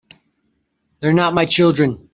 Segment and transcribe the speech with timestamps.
[0.99, 2.09] They're not my children.